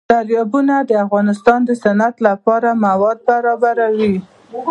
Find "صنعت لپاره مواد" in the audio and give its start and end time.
1.83-3.17